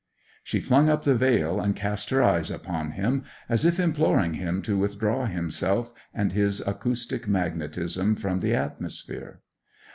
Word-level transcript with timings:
She 0.43 0.59
flung 0.59 0.89
up 0.89 1.03
the 1.03 1.13
veil, 1.13 1.61
and 1.61 1.75
cast 1.75 2.09
her 2.09 2.23
eyes 2.23 2.49
upon 2.49 2.93
him, 2.93 3.23
as 3.47 3.65
if 3.65 3.79
imploring 3.79 4.33
him 4.33 4.63
to 4.63 4.75
withdraw 4.75 5.27
himself 5.27 5.93
and 6.11 6.31
his 6.31 6.59
acoustic 6.65 7.27
magnetism 7.27 8.15
from 8.15 8.39
the 8.39 8.55
atmosphere. 8.55 9.41